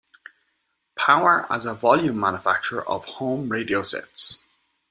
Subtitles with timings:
[0.95, 4.43] Power as a volume manufacturer of home radio sets.